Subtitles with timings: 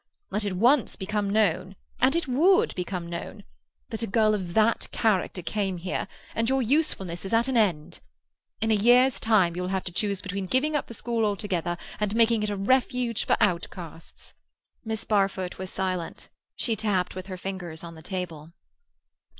[0.31, 5.77] Let it once become known—and it would become known—that a girl of that character came
[5.77, 7.99] here, and your usefulness is at an end.
[8.61, 11.77] In a year's time you will have to choose between giving up the school altogether
[11.99, 14.33] and making it a refuge for outcasts."
[14.83, 16.29] Miss Barfoot was silent.
[16.55, 18.53] She tapped with her fingers on the table.